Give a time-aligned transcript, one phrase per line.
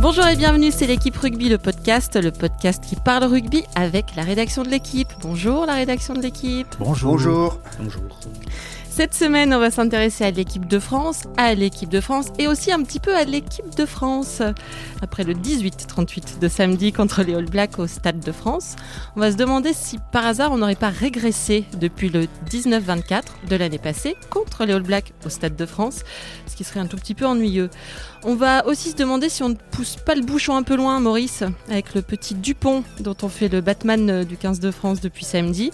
[0.00, 4.22] Bonjour et bienvenue, c'est l'équipe rugby, le podcast, le podcast qui parle rugby avec la
[4.22, 5.08] rédaction de l'équipe.
[5.22, 6.68] Bonjour la rédaction de l'équipe.
[6.78, 7.14] Bonjour.
[7.14, 7.58] Bonjour.
[7.80, 8.02] Bonjour.
[8.98, 12.72] Cette semaine, on va s'intéresser à l'équipe de France, à l'équipe de France et aussi
[12.72, 14.42] un petit peu à l'équipe de France.
[15.02, 18.74] Après le 18-38 de samedi contre les All Blacks au Stade de France,
[19.14, 23.54] on va se demander si par hasard on n'aurait pas régressé depuis le 19-24 de
[23.54, 26.02] l'année passée contre les All Blacks au Stade de France,
[26.48, 27.70] ce qui serait un tout petit peu ennuyeux.
[28.24, 30.98] On va aussi se demander si on ne pousse pas le bouchon un peu loin,
[30.98, 35.24] Maurice, avec le petit Dupont dont on fait le Batman du 15 de France depuis
[35.24, 35.70] samedi.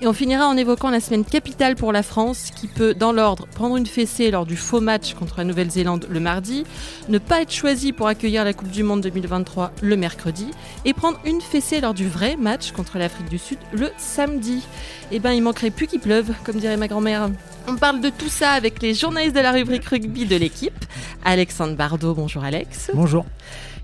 [0.00, 3.48] Et on finira en évoquant la semaine capitale pour la France qui peut, dans l'ordre,
[3.48, 6.62] prendre une fessée lors du faux match contre la Nouvelle-Zélande le mardi,
[7.08, 10.46] ne pas être choisi pour accueillir la Coupe du Monde 2023 le mercredi,
[10.84, 14.62] et prendre une fessée lors du vrai match contre l'Afrique du Sud le samedi.
[15.10, 17.28] Eh ben, il manquerait plus qu'il pleuve, comme dirait ma grand-mère.
[17.66, 20.84] On parle de tout ça avec les journalistes de la rubrique rugby de l'équipe.
[21.24, 22.90] Alexandre Bardot, bonjour Alex.
[22.94, 23.26] Bonjour.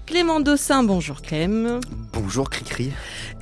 [0.06, 1.80] Clément Dossin, bonjour Clem.
[2.12, 2.92] Bonjour Cricri.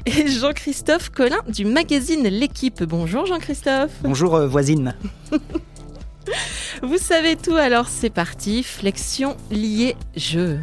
[0.06, 2.83] Et Jean-Christophe Collin du magazine L'équipe.
[2.84, 3.91] Bonjour Jean-Christophe.
[4.02, 4.94] Bonjour euh, voisine.
[6.83, 8.62] Vous savez tout, alors c'est parti.
[8.62, 10.58] Flexion liée jeu.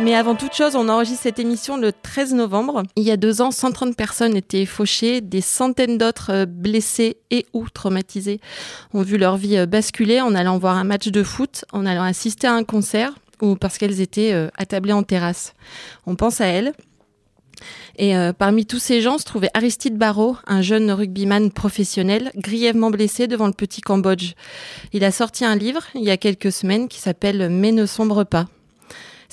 [0.00, 2.82] Mais avant toute chose, on enregistre cette émission le 13 novembre.
[2.96, 7.46] Il y a deux ans, 130 personnes étaient fauchées, des centaines d'autres euh, blessées et
[7.52, 8.40] ou traumatisées
[8.92, 12.02] ont vu leur vie euh, basculer en allant voir un match de foot, en allant
[12.02, 15.54] assister à un concert ou parce qu'elles étaient euh, attablées en terrasse.
[16.06, 16.72] On pense à elles.
[17.96, 23.28] Et parmi tous ces gens se trouvait Aristide Barrault, un jeune rugbyman professionnel, grièvement blessé
[23.28, 24.32] devant le petit Cambodge.
[24.92, 28.24] Il a sorti un livre il y a quelques semaines qui s'appelle Mais ne sombre
[28.24, 28.46] pas.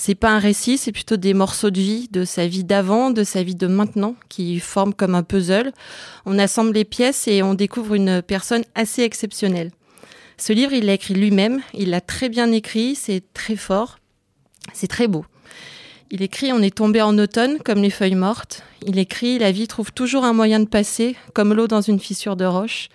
[0.04, 3.24] C'est pas un récit, c'est plutôt des morceaux de vie, de sa vie d'avant, de
[3.24, 5.74] sa vie de maintenant, qui forment comme un puzzle.
[6.26, 9.70] On assemble les pièces et on découvre une personne assez exceptionnelle.
[10.38, 14.00] Ce livre, il l'a écrit lui-même, il l'a très bien écrit, c'est très fort,
[14.74, 15.24] c'est très beau.
[16.10, 18.64] Il écrit On est tombé en automne comme les feuilles mortes.
[18.88, 22.36] Il écrit La vie trouve toujours un moyen de passer, comme l'eau dans une fissure
[22.36, 22.90] de roche.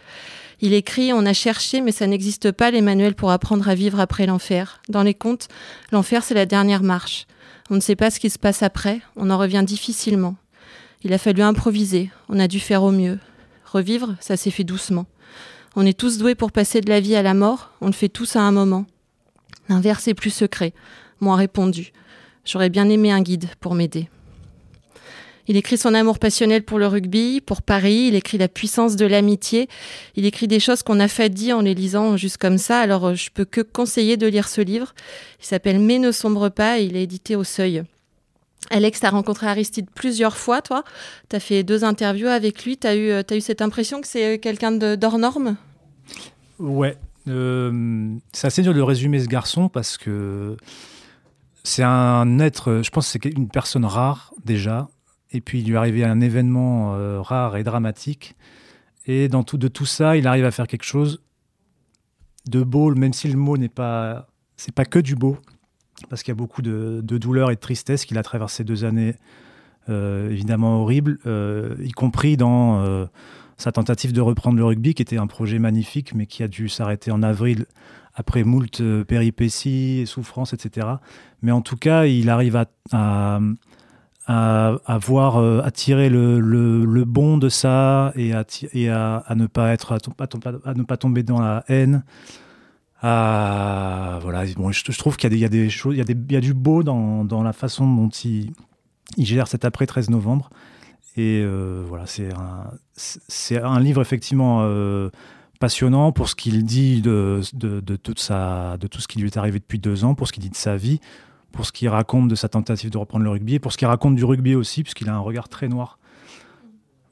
[0.61, 4.01] Il écrit On a cherché, mais ça n'existe pas les manuels pour apprendre à vivre
[4.01, 4.81] après l'enfer.
[4.89, 5.49] Dans les contes,
[5.93, 7.27] l'enfer, c'est la dernière marche.
[7.69, 10.37] On ne sait pas ce qui se passe après, on en revient difficilement.
[11.03, 13.19] Il a fallu improviser, on a dû faire au mieux.
[13.65, 15.07] Revivre, ça s'est fait doucement.
[15.75, 18.09] On est tous doués pour passer de la vie à la mort, on le fait
[18.09, 18.87] tous à un moment.
[19.69, 20.73] L'inverse est plus secret,
[21.21, 21.93] moins répondu.
[22.45, 24.09] J'aurais bien aimé un guide pour m'aider.
[25.49, 29.07] Il écrit son amour passionnel pour le rugby, pour Paris, il écrit la puissance de
[29.07, 29.69] l'amitié,
[30.17, 33.15] il écrit des choses qu'on a fadies en les lisant juste comme ça, alors euh,
[33.15, 34.95] je peux que conseiller de lire ce livre.
[35.41, 37.85] Il s'appelle Mais ne sombre pas et il est édité au Seuil.
[38.71, 40.83] Alex, tu as rencontré Aristide plusieurs fois, toi.
[41.29, 42.77] Tu as fait deux interviews avec lui.
[42.77, 45.57] Tu as, eu, as eu cette impression que c'est quelqu'un d'hors norme?
[46.59, 46.97] Ouais.
[47.29, 50.57] Euh, c'est assez dur de résumer ce garçon parce que
[51.65, 54.89] c'est un être, je pense que c'est une personne rare déjà.
[55.33, 58.37] Et puis il lui arrivé un événement euh, rare et dramatique.
[59.07, 61.23] Et dans tout, de tout ça, il arrive à faire quelque chose
[62.49, 65.39] de beau, même si le mot n'est pas, c'est pas que du beau,
[66.09, 68.85] parce qu'il y a beaucoup de, de douleur et de tristesse qu'il a traversé deux
[68.85, 69.17] années
[69.89, 73.09] euh, évidemment horribles, euh, y compris dans
[73.57, 76.69] sa tentative de reprendre le rugby, qui était un projet magnifique, mais qui a dû
[76.69, 77.67] s'arrêter en avril
[78.15, 80.87] après moult péripéties et souffrances, etc.
[81.43, 82.57] Mais en tout cas, il arrive
[82.93, 83.41] à,
[84.27, 88.45] à, voir, euh, tirer le, le, bon de ça et à,
[89.17, 92.05] à, ne pas être, à, ne pas tomber dans la haine.
[93.03, 96.33] À, voilà, bon, je, trouve qu'il y, a des choses, il y a, des, il
[96.33, 98.53] y a du beau dans, dans la façon dont il,
[99.17, 100.51] il gère cet après 13 novembre.
[101.17, 105.11] Et euh, voilà, c'est un, c'est un livre effectivement euh,
[105.61, 109.59] passionnant pour ce qu'il dit de, de, de, de tout ce qui lui est arrivé
[109.59, 111.01] depuis deux ans, pour ce qu'il dit de sa vie,
[111.57, 114.15] pour ce qu'il raconte de sa tentative de reprendre le rugby, pour ce qu'il raconte
[114.15, 115.99] du rugby aussi, puisqu'il a un regard très noir.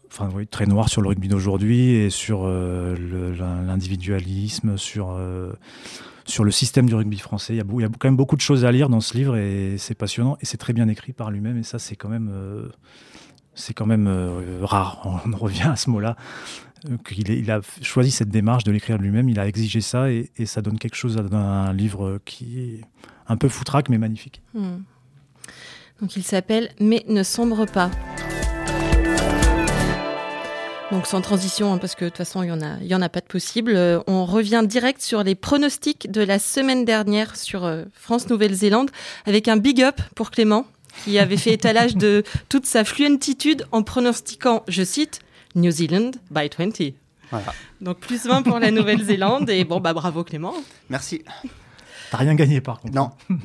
[0.07, 2.95] Enfin, oui, très noir sur le rugby d'aujourd'hui et sur euh,
[3.67, 5.53] l'individualisme, sur, euh,
[6.25, 7.55] sur le système du rugby français.
[7.55, 9.97] Il y, a, quand même beaucoup de choses à lire dans ce livre et c'est
[9.97, 11.59] passionnant et c'est très bien écrit par lui-même.
[11.59, 12.69] Et ça, c'est quand même, euh,
[13.75, 14.09] quand même
[14.63, 15.21] rare.
[15.33, 16.17] On revient à ce mot-là.
[17.17, 20.79] Il, a choisi cette démarche de l'écrire lui-même, il a exigé ça et, ça donne
[20.79, 22.83] quelque chose d'un livre qui
[23.29, 24.41] un peu foutraque mais magnifique.
[24.55, 24.79] Hmm.
[26.01, 27.91] Donc il s'appelle Mais ne sombre pas.
[30.91, 33.03] Donc sans transition, hein, parce que de toute façon, il n'y en, a, y en
[33.03, 33.73] a pas de possible.
[33.75, 38.91] Euh, on revient direct sur les pronostics de la semaine dernière sur euh, France-Nouvelle-Zélande,
[39.27, 40.67] avec un big up pour Clément,
[41.05, 45.21] qui avait fait étalage de toute sa fluentitude en pronostiquant, je cite,
[45.55, 46.93] New Zealand by 20.
[47.31, 47.53] Voilà.
[47.81, 50.55] Donc plus 20 pour la Nouvelle-Zélande, et bon, bah bravo Clément.
[50.91, 51.25] Merci.
[52.15, 52.95] T'as rien gagné par contre.
[52.95, 53.11] Non.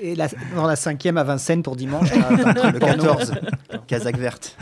[0.00, 2.12] Et la, dans la cinquième à Vincennes pour dimanche.
[2.14, 3.32] le 14,
[3.88, 4.56] Kazakh verte.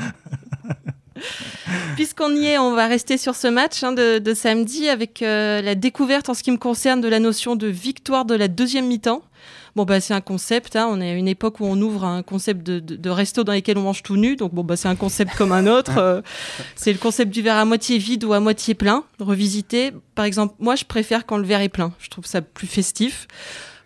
[1.94, 5.60] Puisqu'on y est, on va rester sur ce match hein, de, de, samedi avec euh,
[5.60, 8.86] la découverte en ce qui me concerne de la notion de victoire de la deuxième
[8.86, 9.20] mi-temps.
[9.76, 10.76] Bon, bah, c'est un concept.
[10.76, 10.88] Hein.
[10.91, 13.53] On est à une époque où on ouvre un concept de, de, de resto dans
[13.53, 14.37] lesquels on mange tout nu.
[14.37, 15.99] Donc, bon, bah, c'est un concept comme un autre.
[15.99, 16.23] Euh,
[16.76, 19.93] c'est le concept du verre à moitié vide ou à moitié plein, revisité.
[20.15, 21.93] Par exemple, moi, je préfère quand le verre est plein.
[21.99, 23.26] Je trouve ça plus festif.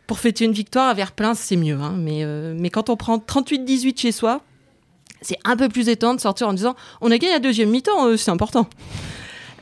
[0.06, 1.78] Pour fêter une victoire, à verre plein, c'est mieux.
[1.80, 1.94] Hein.
[1.96, 4.42] Mais, euh, mais quand on prend 38-18 chez soi,
[5.22, 8.08] c'est un peu plus étonnant de sortir en disant on a gagné la deuxième mi-temps,
[8.08, 8.68] euh, c'est important.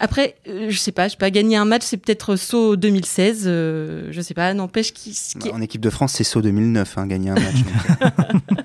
[0.02, 3.44] Après, euh, je sais pas, je sais pas, gagner un match, c'est peut-être Sceaux 2016,
[3.47, 5.17] euh, je sais pas, n'empêche qui.
[5.37, 7.56] Bah, en équipe de France, c'est Sceaux 2009, hein, gagner un match.
[7.56, 8.43] donc.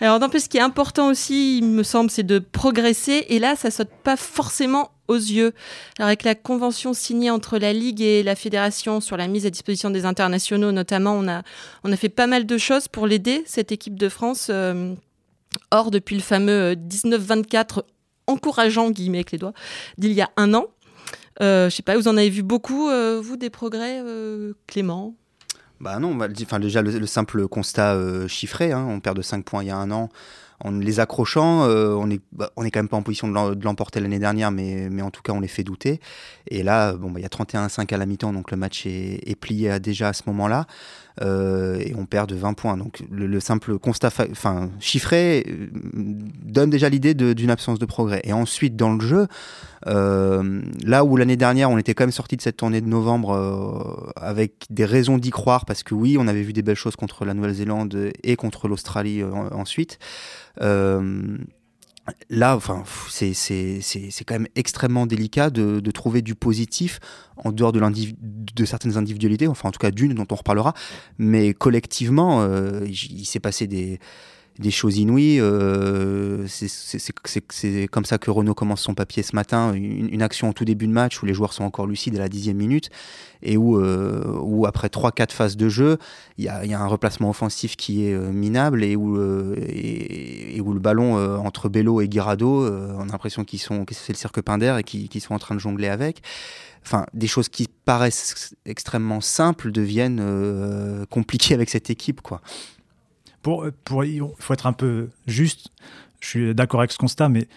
[0.00, 3.24] Alors, n'empêche, ce qui est important aussi, il me semble, c'est de progresser.
[3.28, 5.54] Et là, ça saute pas forcément aux yeux.
[5.98, 9.50] Alors, avec la convention signée entre la Ligue et la Fédération sur la mise à
[9.50, 11.42] disposition des internationaux, notamment, on a,
[11.84, 14.48] on a fait pas mal de choses pour l'aider, cette équipe de France.
[14.50, 14.94] euh,
[15.70, 17.82] Or, depuis le fameux 19-24
[18.26, 19.52] encourageant, guillemets avec les doigts,
[19.98, 20.66] d'il y a un an,
[21.40, 25.14] euh, je sais pas, vous en avez vu beaucoup, euh, vous, des progrès, euh, Clément?
[25.80, 29.44] Bah non, enfin, déjà le, le simple constat euh, chiffré, hein, on perd de 5
[29.44, 30.10] points il y a un an.
[30.64, 33.64] En les accrochant, euh, on est, bah, quand même pas en position de l'em- de
[33.64, 35.98] l'emporter l'année dernière, mais, mais en tout cas on les fait douter.
[36.46, 39.34] Et là, bon, bah, il y a 31-5 à la mi-temps, donc le match est,
[39.40, 40.66] plié déjà à ce moment-là.
[41.20, 42.76] Euh, et on perd de 20 points.
[42.78, 45.66] Donc le, le simple constat enfin, chiffré euh,
[46.44, 48.22] donne déjà l'idée d'une absence de progrès.
[48.24, 49.26] Et ensuite, dans le jeu,
[49.88, 54.12] euh, là où l'année dernière, on était quand même sorti de cette tournée de novembre
[54.16, 57.24] avec des raisons d'y croire, parce que oui, on avait vu des belles choses contre
[57.26, 59.98] la Nouvelle-Zélande et contre l'Australie en- ensuite.
[62.30, 63.32] Là, enfin, c'est-
[64.26, 66.98] quand même extrêmement délicat de, trouver du positif
[67.36, 70.74] en dehors de, certaines individualités, enfin en tout cas d'une dont on reparlera,
[71.18, 74.00] mais collectivement, euh, il s'est passé des,
[74.58, 75.38] des choses inouïes.
[75.40, 80.64] euh, c'est- comme ça que Renault commence son papier ce matin, une, action au tout
[80.64, 82.90] début de match où les joueurs sont encore lucides à la dixième minute
[83.42, 85.98] et où, euh, après 3-4 phases de jeu,
[86.38, 91.68] il y a, un replacement offensif qui est euh, minable et où, le ballon entre
[91.68, 95.20] Bello et Guirado, on a l'impression qu'ils sont, que c'est le cirque Pinder et qu'ils
[95.20, 96.22] sont en train de jongler avec.
[96.84, 102.40] Enfin, des choses qui paraissent extrêmement simples deviennent compliquées avec cette équipe, quoi.
[103.42, 105.68] Pour, pour, il faut être un peu juste.
[106.20, 107.48] Je suis d'accord avec ce constat, mais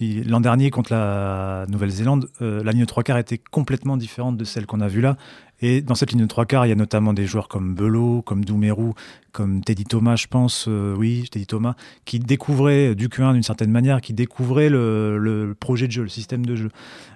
[0.00, 4.44] l'an dernier contre la Nouvelle-Zélande, euh, la ligne de trois quarts était complètement différente de
[4.44, 5.16] celle qu'on a vue là.
[5.60, 8.22] Et dans cette ligne de trois quarts, il y a notamment des joueurs comme Belot,
[8.22, 8.94] comme Doumerou,
[9.30, 13.70] comme Teddy Thomas, je pense, euh, oui, Teddy Thomas, qui découvraient du Q1 d'une certaine
[13.70, 16.70] manière, qui découvraient le, projet de jeu, le système de jeu.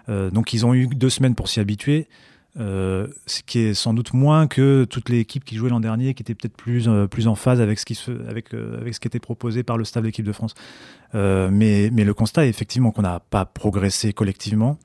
[0.08, 2.06] Euh, donc ils ont eu deux semaines pour s'y habituer.
[2.58, 6.14] Euh, ce qui est sans doute moins que toutes les équipes qui jouaient l'an dernier,
[6.14, 8.94] qui étaient peut-être plus, euh, plus en phase avec ce, qui se, avec, euh, avec
[8.94, 10.54] ce qui était proposé par le staff de l'équipe de France.
[11.14, 14.78] Mais, mais le constat est effectivement qu'on n'a pas progressé collectivement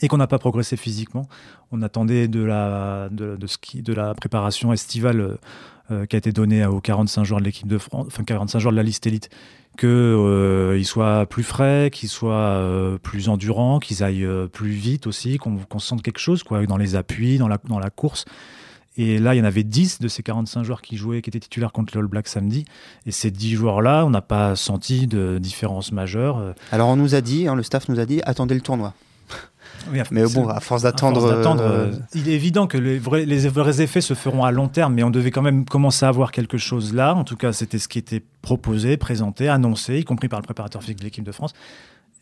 [0.00, 1.28] et qu'on n'a pas progressé physiquement.
[1.70, 5.38] On attendait de la, de, de, ski, de la préparation estivale
[5.90, 8.72] euh, qui a été donnée aux 45 joueurs de l'équipe de France, enfin 45 joueurs
[8.72, 9.30] de la liste élite,
[9.76, 15.38] qu'ils euh, soient plus frais, qu'ils soient euh, plus endurants, qu'ils aillent plus vite aussi,
[15.38, 18.24] qu'on sente quelque chose quoi, dans les appuis, dans la, dans la course.
[18.96, 21.40] Et là, il y en avait 10 de ces 45 joueurs qui jouaient, qui étaient
[21.40, 22.64] titulaires contre le All Black samedi.
[23.06, 26.54] Et ces 10 joueurs-là, on n'a pas senti de différence majeure.
[26.70, 28.94] Alors on nous a dit, hein, le staff nous a dit, attendez le tournoi.
[29.90, 31.24] Oui, Mais bon, à force d'attendre.
[31.24, 31.44] euh...
[31.58, 34.94] euh, il est évident que les vrais, les vrais, effets se feront à long terme,
[34.94, 37.14] mais on devait quand même commencer à avoir quelque chose là.
[37.14, 40.82] En tout cas, c'était ce qui était proposé, présenté, annoncé, y compris par le préparateur
[40.82, 41.52] physique de l'équipe de France.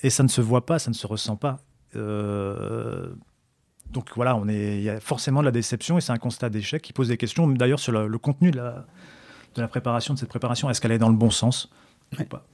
[0.02, 1.58] Et ça ne se voit pas, ça ne se ressent pas.
[1.96, 3.08] Euh...
[3.90, 6.48] Donc voilà, on est, il y a forcément de la déception et c'est un constat
[6.48, 8.86] d'échec qui pose des questions, d'ailleurs, sur le, le contenu de la,
[9.56, 10.70] de la préparation, de cette préparation.
[10.70, 11.68] Est-ce qu'elle est dans le bon sens
[12.16, 12.24] ouais.
[12.24, 12.44] ou pas?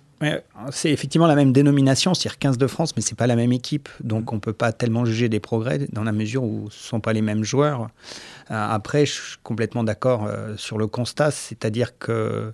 [0.70, 3.88] C'est effectivement la même dénomination, c'est-à-dire 15 de France, mais c'est pas la même équipe,
[4.02, 7.12] donc on peut pas tellement juger des progrès dans la mesure où ce sont pas
[7.12, 7.88] les mêmes joueurs.
[8.50, 12.52] Euh, après, je suis complètement d'accord euh, sur le constat, c'est-à-dire que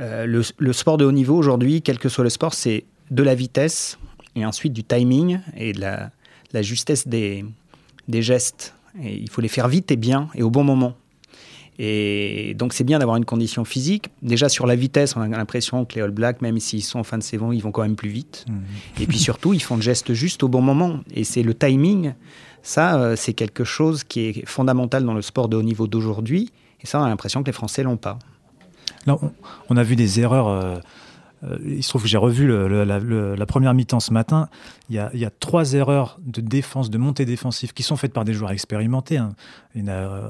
[0.00, 3.22] euh, le, le, sport de haut niveau aujourd'hui, quel que soit le sport, c'est de
[3.22, 3.98] la vitesse
[4.36, 6.10] et ensuite du timing et de la,
[6.52, 7.44] la justesse des,
[8.08, 8.74] des gestes.
[9.02, 10.94] Et il faut les faire vite et bien et au bon moment.
[11.84, 14.06] Et donc c'est bien d'avoir une condition physique.
[14.22, 17.02] Déjà sur la vitesse, on a l'impression que les All Blacks, même s'ils sont en
[17.02, 18.46] fin de saison, ils vont quand même plus vite.
[18.48, 19.02] Mmh.
[19.02, 21.00] Et puis surtout, ils font le geste juste au bon moment.
[21.12, 22.14] Et c'est le timing.
[22.62, 26.52] Ça, euh, c'est quelque chose qui est fondamental dans le sport de haut niveau d'aujourd'hui.
[26.82, 28.16] Et ça, on a l'impression que les Français l'ont pas.
[29.04, 29.18] Là,
[29.68, 30.46] on, a vu des erreurs.
[30.46, 30.76] Euh,
[31.64, 34.48] il se trouve que j'ai revu la, première mi-temps ce matin.
[34.88, 38.32] Il y, a, trois erreurs de défense, de montée défensive qui sont faites par des
[38.32, 39.20] joueurs expérimentés.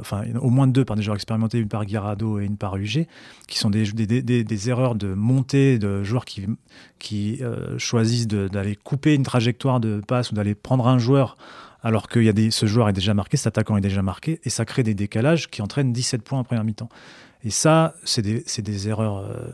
[0.00, 3.06] Enfin, au moins deux par des joueurs expérimentés, une par Guirado et une par UG,
[3.46, 9.80] qui sont des, erreurs de montée de joueurs qui, euh, choisissent d'aller couper une trajectoire
[9.80, 11.36] de passe ou d'aller prendre un joueur
[11.82, 14.50] alors que y a ce joueur est déjà marqué, cet attaquant est déjà marqué, et
[14.50, 16.88] ça crée des décalages qui entraînent 17 points en première mi-temps.
[17.44, 19.50] Et ça, c'est des, des, erreurs euh,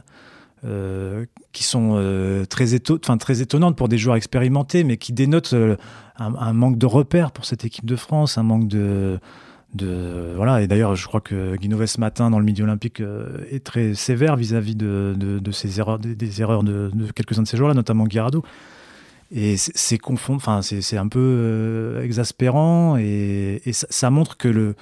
[0.64, 5.54] euh, qui sont euh, très, éto très étonnantes pour des joueurs expérimentés, mais qui dénotent
[6.16, 9.20] un, manque de repères pour cette équipe de France, un manque de...
[10.36, 13.02] voilà, et d'ailleurs, je crois que Guinové ce matin, dans le Midi Olympique,
[13.50, 18.04] est très sévère vis-à-vis de, ces erreurs, des, erreurs de, quelques-uns de ces joueurs-là, notamment
[18.04, 18.42] Guirado.
[19.30, 19.98] Et c'est
[20.96, 24.74] un peu exaspérant et, ça, montre que le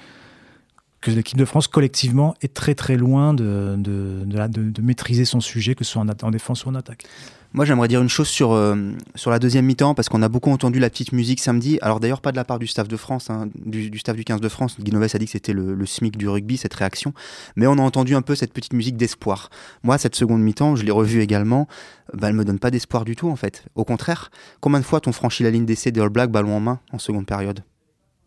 [1.01, 5.75] que l'équipe de France collectivement est très très loin de, de, de, maîtriser son sujet,
[5.75, 7.05] que ce soit en, en défense ou en attaque.
[7.53, 10.51] Moi j'aimerais dire une chose sur, euh, sur la deuxième mi-temps, parce qu'on a beaucoup
[10.51, 13.29] entendu la petite musique samedi, alors d'ailleurs pas de la part du staff de France,
[13.29, 16.17] hein, du, staff du 15 de France, Guy a dit que c'était le, le, SMIC
[16.17, 17.13] du rugby, cette réaction,
[17.55, 19.49] mais on a entendu un peu cette petite musique d'espoir.
[19.83, 21.67] Moi cette seconde mi-temps, je l'ai revue également,
[22.13, 23.63] bah, elle me donne pas d'espoir du tout en fait.
[23.75, 26.59] Au contraire, combien de fois t'ont franchi la ligne d'essai des All Blacks ballon en
[26.59, 27.63] main en seconde période?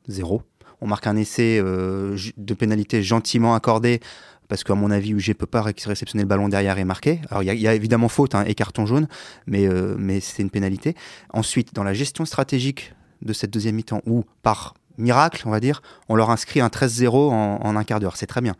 [0.08, 0.42] Zéro
[0.80, 4.00] on marque un essai euh, de pénalité gentiment accordé
[4.50, 7.20] parce qu'à mon avis, UG peut pas réceptionner le ballon derrière et marquer.
[7.30, 9.06] Alors il y, a évidemment faute hein, et carton jaune,
[9.46, 10.96] mais, euh, mais c'est une pénalité.
[11.32, 15.82] Ensuite, dans la gestion stratégique de cette deuxième mi-temps, où par miracle, on va dire,
[16.08, 18.56] on leur inscrit un 13-0 en, un quart d'heure, c'est très bien.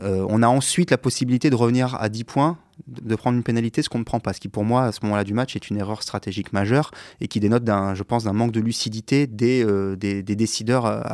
[0.00, 3.82] Euh, on a ensuite la possibilité de revenir à 10 points, de prendre une pénalité,
[3.82, 4.32] ce qu'on ne prend pas.
[4.32, 6.90] Ce qui, pour moi, à ce moment-là du match, est une erreur stratégique majeure
[7.20, 11.04] et qui dénote, je pense, d'un manque de lucidité des, euh, des, décideurs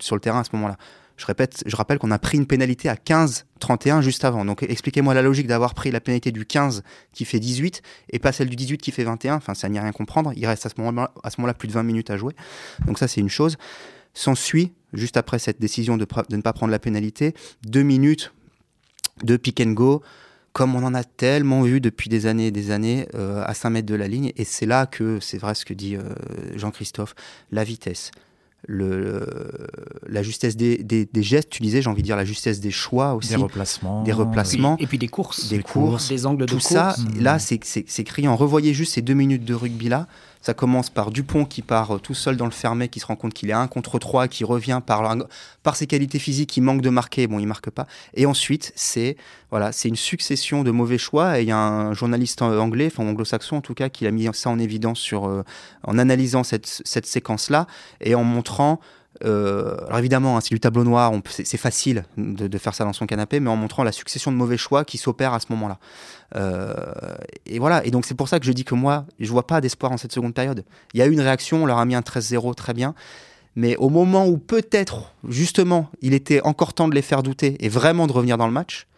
[0.00, 0.76] sur le terrain à ce moment-là.
[1.16, 4.44] Je répète, je rappelle qu'on a pris une pénalité à 15-31 juste avant.
[4.44, 6.82] Donc expliquez-moi la logique d'avoir pris la pénalité du 15
[7.12, 9.36] qui fait 18 et pas celle du 18 qui fait 21.
[9.36, 10.32] Enfin, ça n'y a rien comprendre.
[10.34, 12.34] Il reste à ce moment-là, à ce moment-là plus de 20 minutes à jouer.
[12.86, 13.56] Donc ça, c'est une chose.
[14.12, 17.34] S'ensuit, juste après cette décision de, de ne pas prendre la pénalité,
[17.64, 18.32] deux minutes
[19.22, 20.02] de pick and go,
[20.52, 23.70] comme on en a tellement vu depuis des années et des années euh, à 5
[23.70, 24.32] mètres de la ligne.
[24.36, 26.02] Et c'est là que, c'est vrai ce que dit euh,
[26.56, 27.14] Jean-Christophe,
[27.50, 28.12] la vitesse,
[28.66, 29.26] le,
[30.08, 33.14] la justesse des, des, gestes, tu disais, j'ai envie de dire la justesse des choix
[33.14, 33.30] aussi.
[33.30, 34.02] Des replacements.
[34.04, 34.76] Des replacements.
[34.78, 35.48] et puis des courses.
[35.48, 38.36] Des, courses, Des angles de Tout ça, là, c'est criant.
[38.36, 40.06] Revoyez juste ces deux minutes de rugby-là.
[40.44, 43.16] Ça commence par Dupont qui part euh, tout seul dans le fermé, qui se rend
[43.16, 45.16] compte qu'il est un contre trois, qui revient par,
[45.74, 47.86] ses qualités physiques, il manque de marquer, bon, il marque pas.
[48.12, 49.16] Et ensuite, c'est
[49.50, 51.40] voilà, c'est une succession de mauvais choix.
[51.40, 54.28] Et il y a un journaliste anglais, enfin anglo-saxon en tout cas, qui a mis
[54.34, 55.44] ça en évidence sur, euh,
[55.82, 57.66] en analysant cette, cette séquence-là
[58.02, 58.80] et en montrant
[59.24, 63.06] euh, alors évidemment, hein, c'est du tableau noir, c'est facile de, faire ça dans son
[63.06, 65.78] canapé, mais en montrant la succession de mauvais choix qui s'opèrent à ce moment-là.
[66.36, 66.74] Euh,
[67.46, 69.60] et voilà, et donc c'est pour ça que je dis que moi, je vois pas
[69.60, 70.64] d'espoir en cette seconde période.
[70.92, 72.94] Il y a eu une réaction, on leur a mis un 13-0, très bien.
[73.56, 77.68] Mais au moment où peut-être, justement, il était encore temps de les faire douter et
[77.68, 78.88] vraiment de revenir dans le match,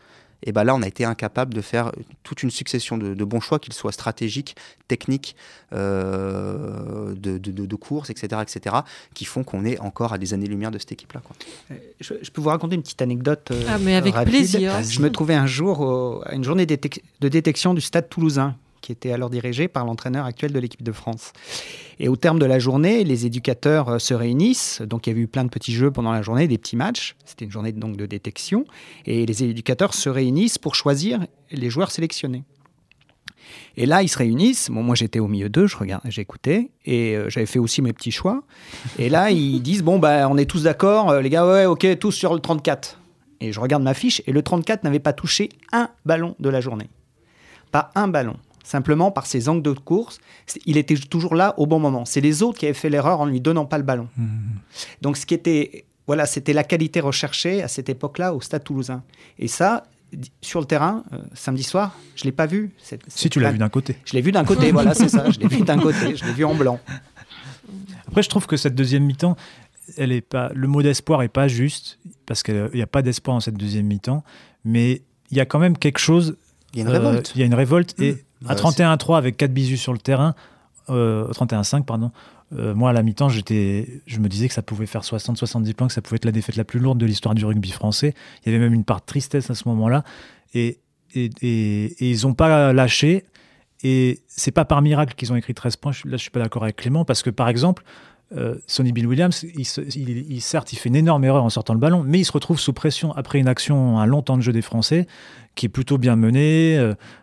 [0.43, 3.59] et ben là, on a été incapable de faire toute une succession de, bons choix,
[3.59, 4.57] qu'ils soient stratégiques,
[4.89, 5.35] techniques,
[5.73, 8.77] euh, de, de, courses, etc., etc.,
[9.15, 11.23] qui font qu'on est encore à des années-lumière de cette équipe-là.
[11.71, 14.83] Euh, je, peux vous raconter une petite anecdote euh, Ah, mais avec plaisir.
[14.83, 19.13] Je me trouvais un jour à une journée de détection du Stade toulousain qui était
[19.13, 21.33] alors dirigé par l'entraîneur actuel de l'équipe de France.
[21.99, 24.83] Et au terme de la journée, les éducateurs euh, se réunissent.
[24.83, 27.17] Donc il y avait eu plein de petits jeux pendant la journée, des petits matchs.
[27.25, 28.65] C'était une journée donc de détection.
[29.07, 32.45] Et les éducateurs se réunissent pour choisir les joueurs sélectionnés.
[33.77, 34.71] Et là, ils se réunissent.
[34.71, 35.67] Moi, j'étais au milieu d'eux,
[36.07, 38.43] j'écoutais, et euh, j'avais fait aussi mes petits choix.
[38.99, 41.99] Et là, ils disent bon, bah, on est tous d'accord, euh, les gars, ouais, ok,
[41.99, 43.01] tous sur le 34.
[43.41, 46.61] Et je regarde ma fiche, et le 34 n'avait pas touché un ballon de la
[46.61, 46.89] journée.
[47.71, 50.19] Pas un ballon simplement par ses angles de course.
[50.67, 52.05] Il était toujours là au bon moment.
[52.05, 54.09] C'est les autres qui avaient fait l'erreur en ne lui donnant pas le ballon.
[54.17, 54.27] Mmh.
[55.03, 59.05] Donc, ce qui était, voilà, c'était la qualité recherchée à cette époque-là au Stade Toulousain.
[59.39, 59.85] Et ça,
[60.41, 62.75] sur le terrain, euh, samedi soir, je l'ai pas vu.
[63.07, 63.97] si tu l'as vu d'un côté.
[64.05, 65.31] Je l'ai vu d'un côté, voilà, c'est ça.
[65.31, 66.81] Je l'ai vu d'un côté, je l'ai vu en blanc.
[68.09, 69.37] Après, je trouve que cette deuxième mi-temps,
[69.97, 73.37] elle est pas, le mot d'espoir est pas juste parce qu'il n'y a pas d'espoir
[73.37, 74.25] dans cette deuxième mi-temps,
[74.65, 76.37] mais il y a quand même quelque chose.
[76.75, 77.29] Il y a une révolte.
[77.29, 78.19] Euh, il y a une révolte et mmh.
[78.47, 80.35] À 31-3 avec 4 bisus sur le terrain,
[80.91, 82.11] euh, 31-5, pardon.
[82.53, 85.87] Euh, moi, à la mi-temps, j'étais, je me disais que ça pouvait faire 60-70 points,
[85.89, 88.15] que ça pouvait être la défaite la plus lourde de l'histoire du rugby français.
[88.45, 90.05] Il y avait même une part de tristesse à ce moment-là.
[90.55, 90.79] Et,
[91.15, 93.25] et, et, ils n'ont pas lâché.
[93.83, 95.93] Et c'est pas par miracle qu'ils ont écrit 13 points.
[96.05, 97.83] Là, je suis pas d'accord avec Clément, parce que par exemple,
[98.67, 102.19] Sonny Bill Williams, il, certes, il fait une énorme erreur en sortant le ballon, mais
[102.19, 105.07] il se retrouve sous pression après une action, un long temps de jeu des Français,
[105.55, 106.77] qui est plutôt bien mené.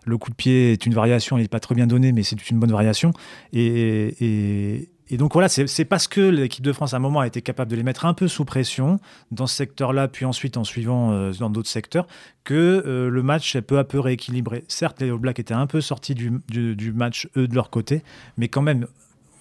[0.05, 2.49] le coup de pied est une variation, il n'est pas très bien donné, mais c'est
[2.49, 3.11] une bonne variation.
[3.51, 7.69] et, donc voilà, c'est parce que l'équipe de France à un moment a été capable
[7.69, 8.99] de les mettre un peu sous pression
[9.31, 12.07] dans ce secteur-là, puis ensuite en suivant euh, dans d'autres secteurs,
[12.43, 14.63] que euh, le match est peu à peu rééquilibré.
[14.67, 18.03] Certes, les All Blacks étaient un peu sortis du match, eux, de leur côté,
[18.37, 18.87] mais quand même,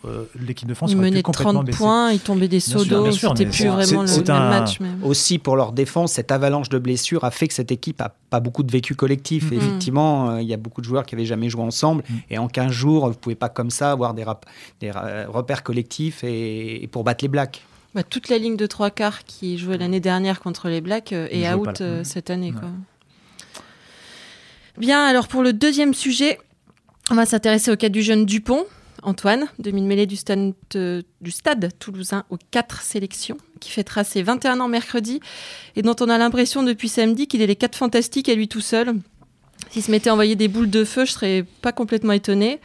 [0.04, 3.66] euh, l'équipe de France ils menaient 30 points, ils tombaient des seaux d'eau, c'était plus
[3.66, 4.78] vraiment le, même match.
[5.02, 8.40] Aussi pour leur défense, cette avalanche de blessures a fait que cette équipe a pas
[8.40, 9.50] beaucoup de vécu collectif.
[9.50, 9.56] Mm-hmm.
[9.56, 12.14] effectivement, euh, il y a beaucoup de joueurs qui avaient jamais joué ensemble, mm.
[12.30, 14.24] et en 15 jours, vous pouvez pas comme ça avoir des,
[14.80, 17.62] des repères collectifs et, pour battre les Blacks.
[17.94, 21.28] Bah, toute la ligne de trois quarts qui jouait l'année dernière contre les Blacks euh,
[21.30, 22.52] est out cette année.
[22.52, 22.70] Quoi.
[24.78, 26.38] Bien, alors pour le deuxième sujet,
[27.10, 28.64] on va s'intéresser au cas du jeune Dupont.
[29.02, 30.16] Antoine, demi-mêlée du
[31.20, 35.20] du stade toulousain aux quatre sélections, qui fêtera ses 21 ans mercredi
[35.76, 38.60] et dont on a l'impression depuis samedi qu'il est les quatre fantastiques à lui tout
[38.60, 38.94] seul.
[39.70, 42.60] S'il se mettait à envoyer des boules de feu, je serais pas complètement étonné.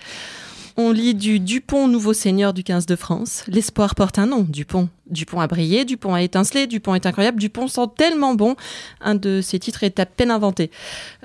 [0.80, 3.44] On lit du Dupont, nouveau seigneur du 15 de France.
[3.48, 4.90] L'espoir porte un nom, Dupont.
[5.10, 8.56] Dupont a brillé, Dupont a étincelé, Dupont est incroyable, Dupont sent tellement bon.
[9.02, 10.70] Un de ses titres est à peine inventé.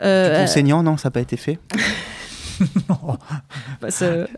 [0.02, 1.58] Euh, Dupont seigneur, non, ça n'a pas été fait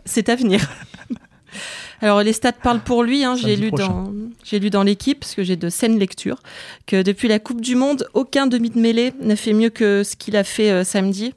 [0.05, 0.69] c'est à venir.
[2.01, 3.23] Alors les stats parlent pour lui.
[3.23, 3.35] Hein.
[3.35, 4.11] J'ai lu dans
[4.43, 6.41] j'ai lu dans l'équipe parce que j'ai de saines lectures
[6.85, 10.15] que depuis la Coupe du Monde, aucun demi de mêlée n'a fait mieux que ce
[10.15, 11.33] qu'il a fait euh, samedi.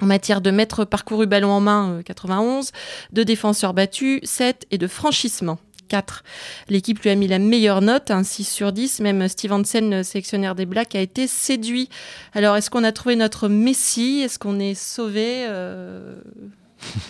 [0.00, 2.70] En matière de mètres parcourus ballon en main, 91, euh,
[3.12, 5.58] de défenseurs battus, 7 et de franchissement.
[6.68, 9.00] L'équipe lui a mis la meilleure note, un 6 sur 10.
[9.00, 11.88] Même Stevenson, sélectionnaire des Blacks, a été séduit.
[12.34, 14.20] Alors, est-ce qu'on a trouvé notre Messi?
[14.24, 16.14] Est-ce qu'on est sauvé euh,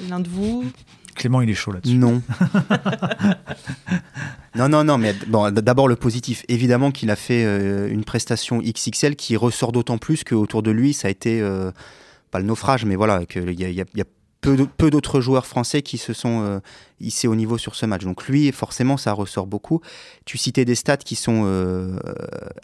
[0.09, 0.65] L'un de vous?
[1.15, 1.97] Clément, il est chaud là-dessus.
[1.97, 2.23] Non.
[4.57, 6.45] non, non, non, mais bon, d'abord le positif.
[6.49, 10.95] Évidemment qu'il a fait euh, une prestation XXL qui ressort d'autant plus qu'autour de lui,
[10.95, 11.71] ça a été, euh,
[12.31, 14.05] pas le naufrage, mais voilà, qu'il y, y, a
[14.43, 16.61] peu d'autres joueurs français qui se sont euh,
[17.01, 18.03] hissés au niveau sur ce match.
[18.03, 19.81] Donc lui, forcément, ça ressort beaucoup.
[20.25, 21.97] Tu citais des stats qui sont euh,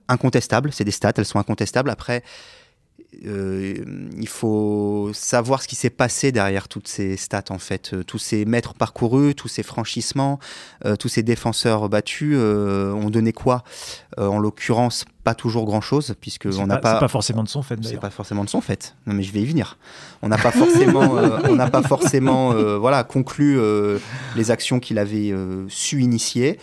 [0.09, 0.73] incontestables.
[0.73, 1.89] C'est des stats, elles sont incontestables.
[1.89, 2.25] Après,
[3.27, 3.75] euh,
[4.19, 8.18] il faut savoir ce qui s'est passé derrière toutes ces stats en fait, euh, tous
[8.18, 10.38] ces mètres parcourus, tous ces franchissements,
[10.85, 13.64] euh, tous ces défenseurs battus ont donné quoi?
[14.18, 16.94] En l'occurrence, pas toujours grand chose puisque on n'a pas.
[16.94, 17.79] C'est pas forcément de son fait.
[17.83, 18.94] C'est pas forcément de son fait.
[19.07, 19.79] Non mais je vais y venir.
[20.23, 23.59] On n'a pas forcément, on n'a pas forcément, voilà, conclu
[24.37, 25.33] les actions qu'il avait
[25.68, 26.59] su initier.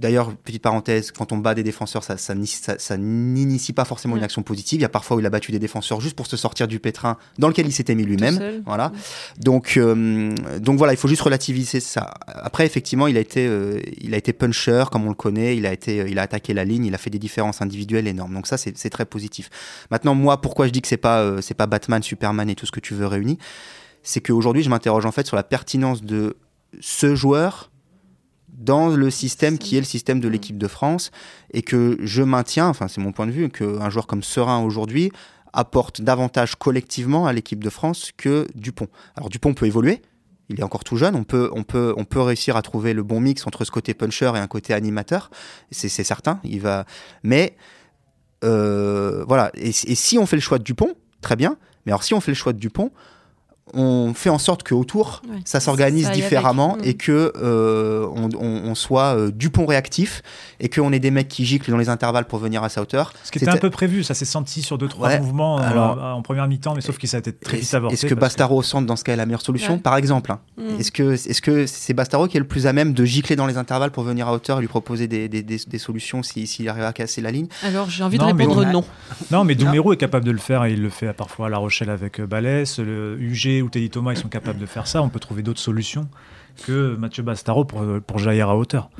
[0.00, 4.42] D'ailleurs, petite parenthèse, quand on bat des défenseurs, ça, ça, n'initie pas forcément une action
[4.42, 4.80] positive.
[4.80, 6.80] Il y a parfois où il a battu des défenseurs juste pour se sortir du
[6.80, 8.62] pétrin dans lequel il s'était mis lui-même.
[8.64, 8.92] Voilà.
[9.38, 12.14] Donc, euh, donc voilà, il faut juste relativiser ça.
[12.26, 15.56] Après, effectivement, il a été, euh, il a été puncher, comme on le connaît.
[15.56, 16.86] Il a été, il a attaqué la ligne.
[16.86, 18.32] Il a fait des différences individuelles énormes.
[18.32, 19.50] Donc ça, c'est très positif.
[19.90, 22.64] Maintenant, moi, pourquoi je dis que c'est pas, euh, c'est pas Batman, Superman et tout
[22.64, 23.38] ce que tu veux réuni,
[24.02, 26.36] c'est qu'aujourd'hui, je m'interroge en fait sur la pertinence de
[26.80, 27.69] ce joueur
[28.60, 31.10] dans le système qui est le système de l'équipe de France
[31.52, 35.10] et que je maintiens, enfin c'est mon point de vue, qu'un joueur comme Serein aujourd'hui
[35.52, 38.88] apporte davantage collectivement à l'équipe de France que Dupont.
[39.16, 40.02] Alors Dupont peut évoluer,
[40.50, 43.02] il est encore tout jeune, on peut, on peut, on peut réussir à trouver le
[43.02, 45.30] bon mix entre ce côté puncher et un côté animateur,
[45.70, 46.84] c'est certain, il va...
[47.22, 47.56] Mais
[48.44, 52.02] euh, voilà, et, et si on fait le choix de Dupont, très bien, mais alors
[52.02, 52.92] si on fait le choix de Dupont,
[53.74, 56.84] on fait en sorte que autour ça s'organise différemment mm.
[56.84, 60.22] et que euh, on, soit euh, du pont réactif
[60.60, 63.12] et qu'on ait des mecs qui giclent dans les intervalles pour venir à sa hauteur.
[63.24, 66.22] Ce qui était un peu prévu, ça s'est senti sur deux trois mouvements euh, en
[66.22, 67.94] première mi-temps, mais sauf que ça a été très vite avorté.
[67.94, 70.40] Est-ce que Bastaro au centre dans ce cas est la meilleure solution, par exemple hein
[70.58, 70.80] mm.
[70.80, 73.46] Est-ce que est-ce que c'est Bastaro qui est le plus à même de gicler dans
[73.46, 76.92] les intervalles pour venir à hauteur et lui proposer des, des, solutions s'il arrive à
[76.92, 78.84] casser la ligne Alors j'ai envie de répondre non.
[79.30, 81.58] Non, mais Doumero est capable de le faire et il le fait parfois à La
[81.58, 85.02] Rochelle avec Balès, le UG ou Teddy Thomas, ils sont capables de faire ça.
[85.02, 86.08] On peut trouver d'autres solutions
[86.66, 88.90] que Mathieu Bastaro pour, pour jaillir à hauteur.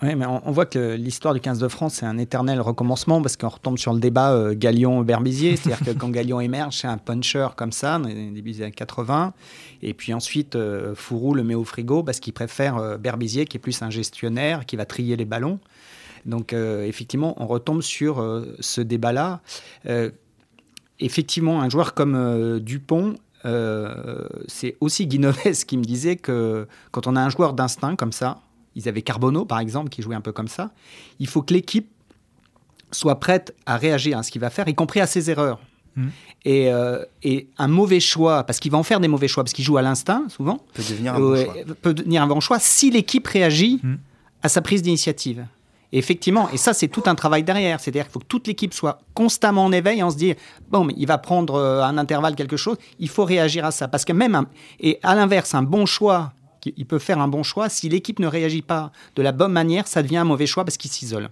[0.00, 3.36] Oui, mais on, voit que l'histoire du 15 de France, c'est un éternel recommencement parce
[3.36, 5.56] qu'on retombe sur le débat euh, Galion-Berbizier.
[5.56, 8.70] C'est-à-dire que quand Galion émerge, c'est un puncher comme ça, dans les début des années
[8.70, 9.32] 80.
[9.82, 13.56] Et puis ensuite, euh, Fourou le met au frigo parce qu'il préfère euh, Berbizier, qui
[13.56, 15.58] est plus un gestionnaire, qui va trier les ballons.
[16.26, 18.22] Donc, effectivement, on retombe sur
[18.60, 19.40] ce débat-là.
[20.98, 23.14] effectivement, un joueur comme Dupont,
[23.48, 28.12] euh, c'est aussi Guinoves qui me disait que quand on a un joueur d'instinct comme
[28.12, 28.40] ça,
[28.74, 30.70] ils avaient Carbonneau par exemple qui jouait un peu comme ça,
[31.18, 31.88] il faut que l'équipe
[32.92, 35.60] soit prête à réagir à ce qu'il va faire, y compris à ses erreurs.
[35.96, 36.08] Mmh.
[36.44, 39.52] Et, euh, et, un mauvais choix, parce qu'il va en faire des mauvais choix, parce
[39.52, 41.54] qu'il joue à l'instinct souvent, peut devenir un bon choix.
[41.82, 43.94] Peut devenir un bon choix si l'équipe réagit mmh.
[44.42, 45.44] à sa prise d'initiative.
[45.92, 48.74] Et effectivement, et ça c'est tout un travail derrière, c'est-à-dire qu'il faut que toute l'équipe
[48.74, 50.36] soit constamment en éveil, en se dire
[50.70, 53.88] bon, mais il va prendre euh, un intervalle quelque chose, il faut réagir à ça,
[53.88, 54.44] parce que même
[54.80, 56.32] et à l'inverse, un bon choix,
[56.76, 57.68] il peut faire un bon choix.
[57.68, 60.76] Si l'équipe ne réagit pas de la bonne manière, ça devient un mauvais choix parce
[60.76, 61.30] qu'il s'isole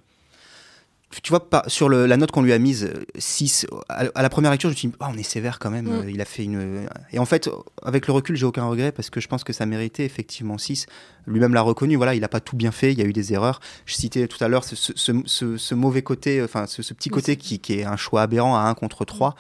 [1.23, 4.75] tu vois, sur la note qu'on lui a mise, 6, à, la première lecture, je
[4.75, 5.87] me suis dit, oh, on est sévère quand même.
[5.87, 6.09] Mm.
[6.11, 6.89] Il a fait une.
[7.13, 7.49] Et en fait,
[7.83, 10.87] avec le recul, j'ai aucun regret parce que je pense que ça méritait effectivement 6.
[11.27, 13.33] Lui-même l'a reconnu, voilà, il n'a pas tout bien fait, il y a eu des
[13.33, 13.61] erreurs.
[13.87, 17.97] Je citais tout à l'heure ce, mauvais côté, enfin, ce, petit côté qui, est un
[17.97, 19.37] choix aberrant à 1 contre 3.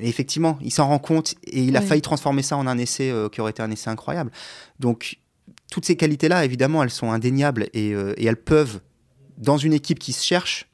[0.00, 3.10] Et effectivement, il s'en rend compte et il a failli transformer ça en un essai
[3.10, 4.30] euh, qui aurait été un essai incroyable.
[4.80, 5.18] Donc,
[5.70, 8.80] toutes ces qualités-là, évidemment, elles sont indéniables et, euh, et elles peuvent,
[9.38, 10.67] dans une équipe qui se cherche,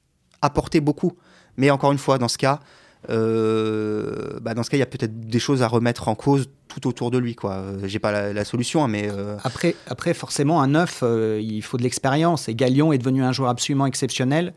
[0.45, 1.13] apporter beaucoup.
[1.57, 2.61] Mais encore une fois, dans ce cas,
[3.11, 6.49] euh, bah dans ce cas, il y a peut-être des choses à remettre en cause
[6.69, 7.35] tout autour de lui.
[7.35, 7.53] Quoi.
[7.53, 11.77] Euh, j'ai pas la, solution, hein, mais euh, après, après, forcément, un neuf, il faut
[11.77, 12.49] de l'expérience.
[12.49, 14.55] Et Galion est devenu un joueur absolument exceptionnel.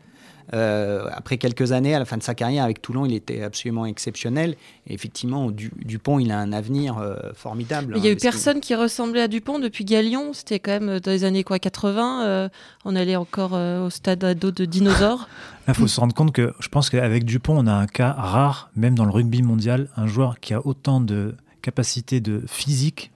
[0.54, 3.86] Euh, après quelques années, à la fin de sa carrière avec Toulon, il était absolument
[3.86, 4.56] exceptionnel.
[4.86, 7.94] Et effectivement, Dupont, il a un avenir euh, formidable.
[7.96, 10.32] Il n'y a eu personne qui ressemblait à Dupont depuis Galion.
[10.32, 12.24] C'était quand même dans les années quoi, 80.
[12.24, 12.48] Euh,
[12.84, 15.28] on allait encore au stade ado de dinosaures.
[15.68, 18.70] Il faut se rendre compte que je pense qu'avec Dupont, on a un cas rare,
[18.74, 23.10] même dans le rugby mondial, un joueur qui a autant de capacité de physique,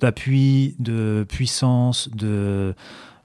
[0.00, 2.74] d'appui, de puissance, de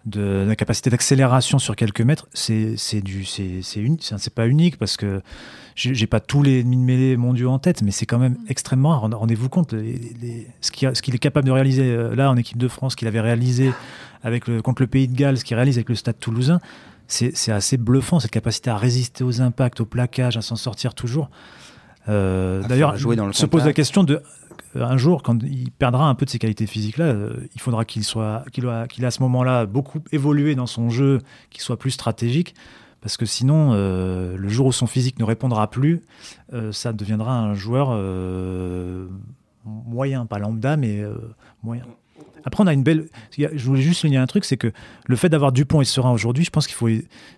[0.08, 5.22] de la capacité d'accélération sur quelques mètres, c'est du c'est c'est pas unique parce que
[5.76, 8.46] j'ai pas tous les mines mêlées mondiaux en tête, mais c'est quand même mm.
[8.50, 9.10] extrêmement rare.
[9.12, 9.76] Rendez-vous compte,
[10.62, 13.08] ce qu'il ce qu'il est capable de réaliser euh, là en équipe de France, qu'il
[13.08, 13.72] avait réalisé
[14.24, 16.60] avec le, contre le Pays de Galles, ce qu'il réalise avec le Stade Toulousain,
[17.08, 21.30] c'est assez bluffant cette capacité à résister aux impacts, au plaquage, à s'en sortir toujours.
[22.10, 24.22] Euh, d'ailleurs, se pose la question de
[24.76, 28.04] un jour, quand il perdra un peu de ses qualités physiques-là, euh, il faudra qu'il
[28.04, 32.56] soit, qu'il ait à ce moment-là beaucoup évolué dans son jeu, qu'il soit plus stratégique.
[33.02, 36.02] Parce que sinon, euh, le jour où son physique ne répondra plus,
[36.54, 37.90] euh, ça deviendra un joueur
[39.64, 41.04] moyen, pas lambda, mais
[41.64, 41.84] moyen.
[42.48, 43.10] Après, on a une belle.
[43.38, 44.72] Je voulais juste souligner un truc, c'est que
[45.06, 46.88] le fait d'avoir Dupont et Serein aujourd'hui, je pense qu'il faut.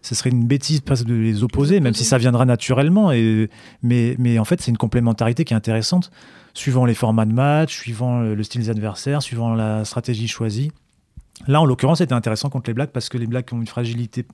[0.04, 3.12] Ce serait une bêtise de les opposer, même si ça viendra naturellement.
[3.12, 3.50] Et...
[3.82, 6.12] Mais, mais en fait, c'est une complémentarité qui est intéressante
[6.54, 10.72] suivant les formats de match, suivant le style des adversaires, suivant la stratégie choisie.
[11.48, 14.28] Là, en l'occurrence, c'était intéressant contre les Blacks parce que les Blacks ont une fragilité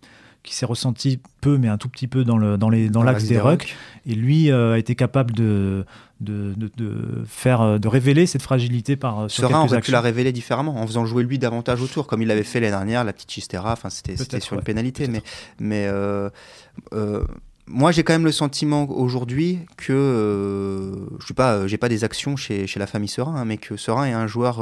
[0.46, 3.40] qui s'est ressentie peu, mais un tout petit peu dans l'axe dans les, dans des
[3.40, 3.76] rucks.
[4.06, 5.86] Et lui euh, a été capable de,
[6.22, 10.02] de, de, faire, euh, de révéler cette fragilité par euh, sur Serein aurait pu la
[10.02, 13.14] révéler différemment en faisant jouer lui davantage autour, comme il l'avait fait l'année dernière, la
[13.14, 13.74] petite Chistera.
[13.74, 15.24] Enfin, c'était sur une pénalité, mais,
[15.60, 15.90] mais
[17.68, 22.36] moi, j'ai quand même le sentiment aujourd'hui que je sais pas, j'ai pas des actions
[22.36, 24.62] chez, chez la famille Serein, hein, mais que Serein est un joueur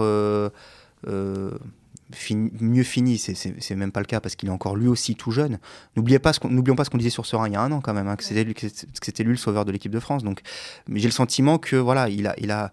[2.60, 3.18] mieux fini.
[3.18, 5.60] C'est même pas le cas parce qu'il est encore lui aussi tout jeune.
[5.96, 7.72] N'oublions pas ce qu'on n'oublions pas ce qu'on disait sur Serein il y a un
[7.72, 10.24] an quand même, hein, que c'était lui, lui, le sauveur de l'équipe de France.
[10.24, 10.42] Donc,
[10.88, 12.72] mais j'ai le sentiment que voilà, il a, il a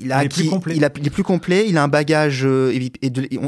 [0.00, 0.76] il, a, est plus complet.
[0.76, 2.92] Il, a, est plus complet, il a un bagage, euh, et,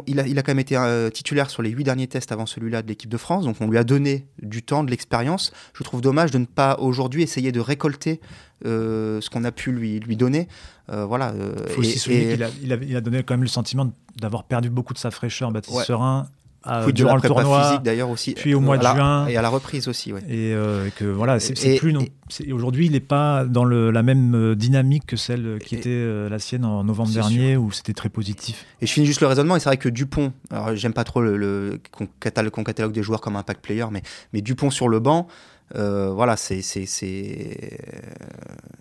[0.07, 2.47] il, a, il a quand même été euh, titulaire sur les huit derniers tests avant
[2.47, 5.53] celui-là de l'équipe de France, donc on lui a donné du temps, de l'expérience.
[5.75, 8.21] Je trouve dommage de ne pas aujourd'hui essayer de récolter
[8.67, 10.49] euh, ce qu'on a pu lui, lui donner.
[10.89, 11.33] Voilà.
[11.67, 14.71] Il faut aussi souligner qu'il a, il a, donné quand même le sentiment d'avoir perdu
[14.71, 16.29] beaucoup de sa fraîcheur, Baptiste Serein,
[16.67, 19.51] euh, durant le tournoi, physique d'ailleurs aussi, puis au mois de juin et à la
[19.51, 20.13] reprise aussi.
[20.13, 20.23] Ouais.
[20.29, 22.05] Et euh, que voilà, c'est plus non.
[22.53, 26.29] Aujourd'hui, il n'est pas dans le, la même euh, dynamique que celle qui était euh,
[26.31, 28.65] la sienne en novembre dernier où c'était très positif.
[28.81, 29.57] Et je finis juste le raisonnement.
[29.57, 33.03] Et c'est vrai que Dupont, alors j'aime pas trop le, le qu'on catalogue, catalogue, des
[33.03, 35.29] joueurs comme un pack player, mais mais Dupont sur le banc.
[35.75, 36.63] Euh, voilà, c'est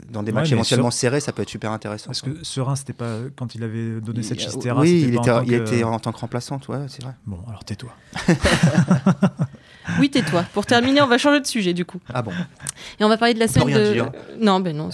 [0.10, 2.08] dans des matchs éventuellement serrés, ça peut être super intéressant.
[2.08, 4.82] Parce que Serein, c'était pas quand il avait donné cette chistera.
[4.82, 7.13] Oui, il, était, en, il était en tant que remplaçante, ouais, c'est vrai.
[7.26, 7.89] Bon, alors tais-toi.
[10.00, 10.46] oui, tais-toi.
[10.54, 12.00] Pour terminer, on va changer de sujet du coup.
[12.13, 12.32] Ah bon.
[13.00, 14.04] Et on va parler de la semaine de.
[14.39, 14.89] Non, ben non.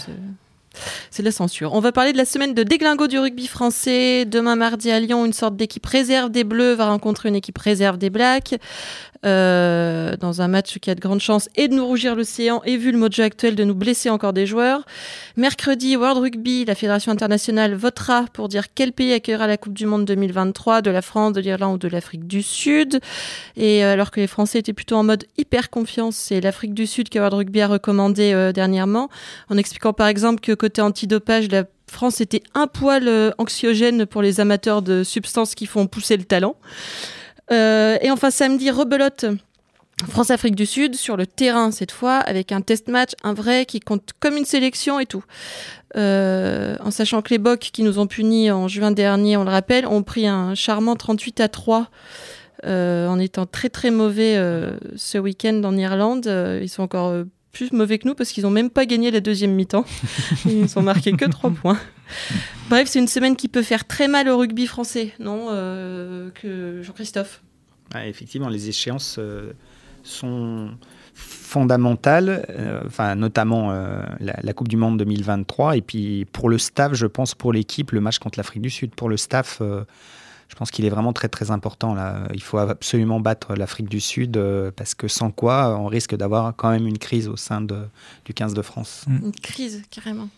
[1.10, 1.74] C'est la censure.
[1.74, 4.24] On va parler de la semaine de déglingo du rugby français.
[4.24, 7.98] Demain mardi à Lyon, une sorte d'équipe réserve des Bleus va rencontrer une équipe réserve
[7.98, 8.54] des Blacks.
[9.26, 12.78] Euh, dans un match qui a de grandes chances et de nous rougir l'océan et
[12.78, 14.86] vu le mode jeu actuel de nous blesser encore des joueurs.
[15.36, 19.84] Mercredi, World Rugby, la Fédération internationale votera pour dire quel pays accueillera la Coupe du
[19.84, 23.00] Monde 2023, de la France, de l'Irlande ou de l'Afrique du Sud.
[23.58, 26.86] Et euh, alors que les Français étaient plutôt en mode hyper confiance, c'est l'Afrique du
[26.86, 29.10] Sud que World Rugby a recommandé euh, dernièrement,
[29.50, 34.40] en expliquant par exemple que côté antidopage, la France était un poil anxiogène pour les
[34.40, 36.56] amateurs de substances qui font pousser le talent.
[37.52, 39.26] Euh, et enfin, samedi, rebelote.
[40.08, 43.80] France-Afrique du Sud sur le terrain cette fois avec un test match, un vrai qui
[43.80, 45.24] compte comme une sélection et tout.
[45.94, 49.50] Euh, en sachant que les Bocs qui nous ont punis en juin dernier, on le
[49.50, 51.88] rappelle, ont pris un charmant 38 à 3
[52.66, 54.36] en étant très très mauvais
[54.96, 56.30] ce week-end en Irlande.
[56.62, 59.52] ils sont encore plus mauvais que nous parce qu'ils n'ont même pas gagné la deuxième
[59.52, 59.84] mi-temps.
[60.46, 61.78] Ils sont marqués que trois points.
[62.68, 65.46] Bref, c'est une semaine qui peut faire très mal au rugby français, non
[66.34, 67.42] que Jean-Christophe?
[67.94, 69.18] Effectivement, les échéances
[70.02, 70.70] sont
[71.14, 75.76] fondamentale, euh, enfin, notamment euh, la, Coupe du Monde 2023.
[75.76, 78.94] Et puis pour le staff, je pense pour l'équipe, le match contre l'Afrique du Sud.
[78.94, 79.84] Pour le staff, euh,
[80.50, 81.94] je pense qu'il est vraiment très très important.
[81.94, 82.28] Là.
[82.34, 84.38] Il faut absolument battre l'Afrique du Sud
[84.76, 87.78] parce que sans quoi, on risque d'avoir quand même une crise au sein de,
[88.24, 89.04] du 15 de France.
[89.06, 89.26] Mm.
[89.26, 90.28] Une crise, carrément.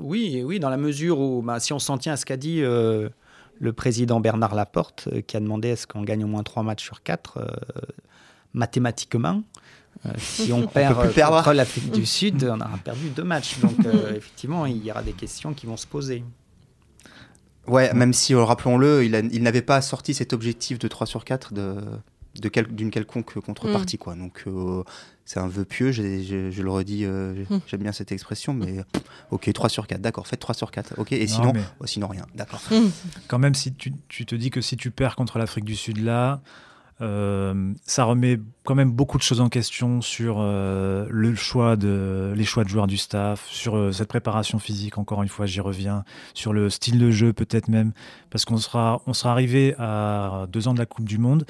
[0.00, 2.60] oui, oui, dans la mesure où, bah, si on s'en tient à ce qu'a dit
[2.60, 6.84] le président Bernard Laporte, qui a demandé à ce qu'on gagne au moins trois matchs
[6.84, 7.40] sur quatre
[8.54, 9.42] mathématiquement.
[10.06, 13.58] Euh, si on, perd contre l'Afrique du Sud, on aura perdu deux matchs.
[13.58, 16.24] Donc, euh, effectivement, il y aura des questions qui vont se poser.
[17.66, 21.24] Ouais, même si, euh, rappelons-le, il, il n'avait pas sorti cet objectif de 3 sur
[21.24, 21.76] 4 de,
[22.70, 23.96] d'une quelconque contrepartie.
[23.96, 23.98] Mm.
[23.98, 24.14] Quoi.
[24.16, 24.44] Donc,
[25.24, 27.60] c'est un vœu pieux, je, le redis, mm.
[27.66, 28.84] j'aime bien cette expression, mais
[29.30, 32.26] ok, 3 sur 4, d'accord, faites 3 sur 4, ok, et sinon, oh, sinon rien,
[32.34, 32.60] d'accord.
[32.70, 32.88] Mm.
[33.28, 35.98] Quand même, si tu, tu, te dis que si tu perds contre l'Afrique du Sud
[35.98, 36.40] là,
[37.00, 42.32] euh, ça remet quand même beaucoup de choses en question sur euh, le choix de,
[42.36, 45.60] les choix de joueurs du staff, sur euh, cette préparation physique, encore une fois, j'y
[45.60, 46.04] reviens,
[46.34, 47.92] sur le style de jeu peut-être même,
[48.30, 51.44] parce qu'on sera, on sera arrivé à deux ans de la Coupe du Monde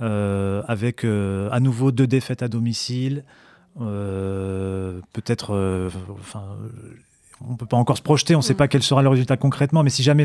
[0.00, 3.22] avec à nouveau deux défaites à domicile,
[3.78, 5.52] peut-être,
[7.48, 8.56] on peut pas encore se projeter, on ne sait mm.
[8.56, 10.24] pas quel sera le résultat concrètement, mais si jamais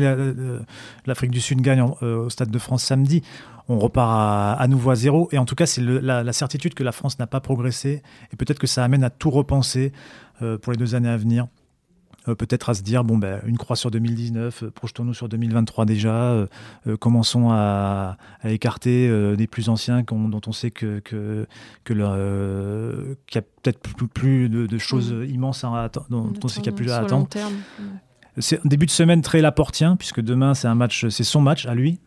[1.06, 3.22] l'Afrique du Sud gagne au Stade de France samedi,
[3.68, 5.28] on repart à, nouveau à zéro.
[5.32, 8.02] Et en tout cas, c'est la, certitude que la France n'a pas progressé.
[8.32, 9.92] Et peut-être que ça amène à tout repenser
[10.42, 11.46] euh, pour les deux années à venir.
[12.28, 15.84] Euh, peut-être à se dire, bon, ben, une croix sur 2019, euh, projetons-nous sur 2023
[15.84, 16.46] déjà,
[17.00, 21.46] commençons à, écarter des plus anciens dont on sait que, que,
[21.84, 25.24] qu'il y a peut-être plus, de, choses mm.
[25.24, 27.28] immenses à attendre, dont on sait qu'il n'y a plus à attendre.
[28.38, 31.66] C'est un début de semaine très laportien, puisque demain c'est un match, c'est son match
[31.66, 31.98] à lui,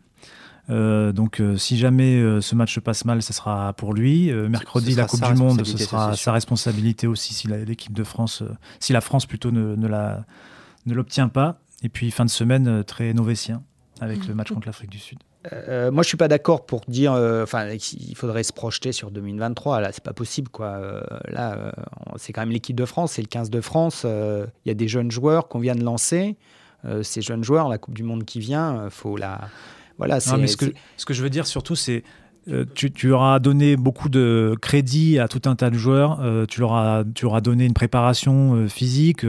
[0.72, 4.32] euh, donc, euh, si jamais euh, ce match se passe mal, ce sera pour lui.
[4.32, 8.42] mercredi, la Coupe du Monde, ce sera sa responsabilité aussi si l'équipe de France,
[8.80, 11.58] si la France plutôt ne, ne l'obtient pas.
[11.82, 13.62] Et puis, fin de semaine, très novétien
[14.00, 15.18] avec le match contre l'Afrique du Sud.
[15.92, 19.80] moi, je suis pas d'accord pour dire, enfin, il faudrait se projeter sur 2023.
[19.80, 21.02] Là, c'est pas possible, quoi.
[21.28, 21.72] là,
[22.16, 24.04] c'est quand même l'équipe de France, c'est le 15 de France.
[24.04, 26.36] Il y a des jeunes joueurs qu'on vient de lancer.
[27.02, 29.48] ces jeunes joueurs, la Coupe du Monde qui vient, faut la,
[29.98, 32.02] voilà, mais ce que, ce que je veux dire surtout, c'est
[32.48, 36.44] euh, tu, tu, auras donné beaucoup de crédit à tout un tas de joueurs, euh,
[36.44, 39.24] tu, leur as, tu auras donné une préparation euh, physique,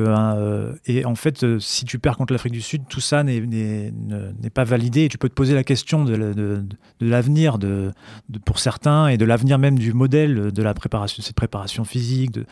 [0.87, 3.91] et en fait, si tu perds contre l'Afrique du Sud, tout ça n'est
[4.51, 6.65] pas validé, et tu peux te poser la question de, de, de
[7.07, 7.91] l'avenir de,
[8.45, 12.31] pour certains, et de l'avenir même du modèle de la préparation, cette préparation physique.
[12.31, 12.45] De,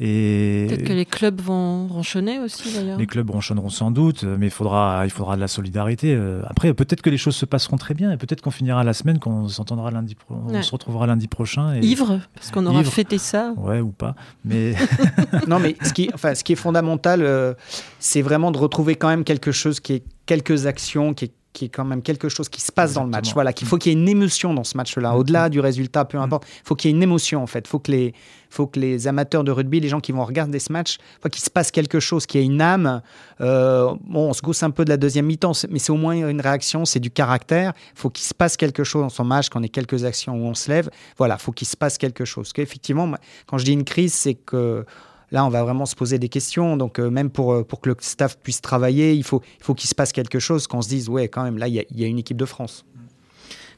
[0.00, 2.98] Peut-être que les clubs vont ronchonner aussi d'ailleurs.
[2.98, 6.14] Les clubs ronchonneront sans doute, mais il faudra, il faudra de la solidarité.
[6.14, 8.94] Euh, après, peut-être que les choses se passeront très bien et peut-être qu'on finira la
[8.94, 11.74] semaine, qu'on s'entendra lundi, on se retrouvera lundi prochain.
[11.74, 11.80] Et...
[11.80, 13.52] Ivre, parce qu'on aura fêté ça.
[13.58, 14.14] Ouais, ou pas.
[14.44, 14.74] Mais
[15.46, 17.52] non, mais ce qui, enfin, ce qui est fondamental, euh,
[17.98, 21.64] c'est vraiment de retrouver quand même quelque chose qui est quelques actions, qui est qui
[21.64, 23.32] est quand même quelque chose qui se passe dans le match.
[23.34, 25.16] Voilà, qu'il faut qu'il y ait une émotion dans ce match-là.
[25.16, 27.66] Au-delà du résultat, peu importe, il faut qu'il y ait une émotion en fait.
[27.66, 28.14] Il faut que les,
[28.50, 31.42] faut que les amateurs de rugby, les gens qui vont regarder ce match, faut qu'il
[31.42, 33.02] se passe quelque chose, qu'il y ait une âme.
[33.40, 36.14] Euh, bon, on se gousse un peu de la deuxième mi-temps, mais c'est au moins
[36.14, 37.72] une réaction, c'est du caractère.
[37.96, 40.46] Il faut qu'il se passe quelque chose dans son match, qu'on ait quelques actions où
[40.46, 40.88] on se lève.
[41.18, 42.44] Voilà, il faut qu'il se passe quelque chose.
[42.44, 43.12] Parce qu'effectivement,
[43.46, 44.84] quand je dis une crise, c'est que
[45.32, 46.76] là, on va vraiment se poser des questions.
[46.76, 49.74] Donc, euh, même pour, euh, pour que le staff puisse travailler, il faut, il faut
[49.74, 52.06] qu'il se passe quelque chose, qu'on se dise, ouais, quand même, là, il y, a,
[52.06, 52.84] une équipe de France.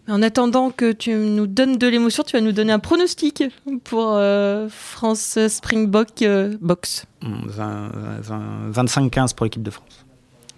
[0.09, 3.45] En attendant que tu nous donnes de l'émotion, tu vas nous donner un pronostic
[3.85, 6.25] pour euh, France Springbok
[6.61, 7.07] Box.
[7.23, 10.05] 25-15 hmm, pour l'équipe de France.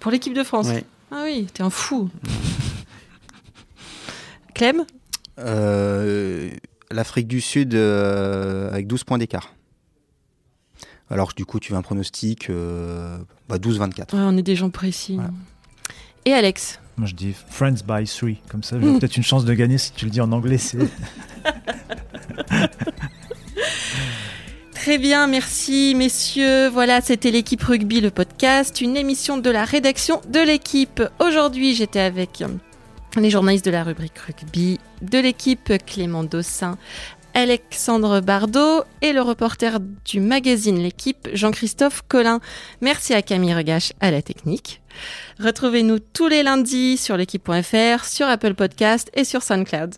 [0.00, 0.80] Pour l'équipe de France oui.
[1.10, 2.08] Ah oui, t'es un fou.
[4.54, 4.84] Clem?
[6.90, 9.53] L'Afrique du Sud avec 12 points d'écart.
[11.14, 14.06] Alors du coup, tu veux un pronostic euh, bah, 12-24.
[14.14, 15.20] on est des gens précis.
[16.24, 18.38] Et Alex Moi, je dis Friends by Three.
[18.48, 20.58] Comme ça, j'ai peut-être une chance de gagner si tu le dis en anglais.
[24.74, 26.66] Très bien, merci messieurs.
[26.68, 31.00] Voilà, c'était l'équipe rugby, le podcast, une émission de la rédaction de l'équipe.
[31.20, 32.42] Aujourd'hui, j'étais avec
[33.14, 36.76] les journalistes de la rubrique rugby, de l'équipe Clément Dossin,
[37.34, 42.40] Alexandre Bardot et le reporter du magazine L'équipe, Jean-Christophe Collin.
[42.80, 44.80] Merci à Camille Regache à la technique.
[45.40, 49.96] Retrouvez-nous tous les lundis sur l'équipe.fr, sur Apple Podcast et sur SoundCloud.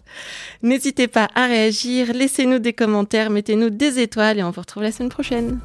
[0.63, 4.93] N'hésitez pas à réagir, laissez-nous des commentaires, mettez-nous des étoiles et on vous retrouve la
[4.93, 5.61] semaine prochaine.